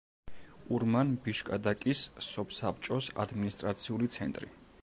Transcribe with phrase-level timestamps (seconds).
[0.77, 4.55] ურმან-ბიშკადაკის სოფსაბჭოს ადმინისტრაციული ცენტრი.